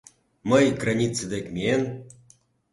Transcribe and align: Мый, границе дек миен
Мый, 0.49 0.65
границе 0.81 1.23
дек 1.31 1.45
миен 1.53 1.83